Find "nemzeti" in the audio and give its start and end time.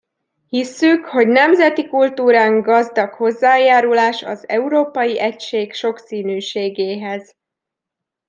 1.27-1.87